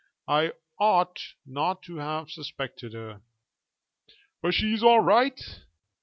I 0.27 0.53
ought 0.79 1.21
not 1.45 1.83
to 1.83 1.97
have 1.97 2.31
suspected 2.31 2.93
her." 2.93 3.21
"But 4.41 4.55
she's 4.55 4.81
all 4.81 5.01
right?" 5.01 5.39